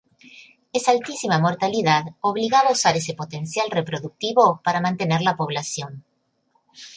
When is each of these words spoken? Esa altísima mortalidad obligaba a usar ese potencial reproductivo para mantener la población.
Esa 0.73 0.89
altísima 0.93 1.37
mortalidad 1.37 2.03
obligaba 2.29 2.69
a 2.69 2.71
usar 2.71 2.95
ese 2.97 3.13
potencial 3.13 3.67
reproductivo 3.69 4.59
para 4.63 4.81
mantener 4.81 5.21
la 5.21 5.37
población. 5.37 6.03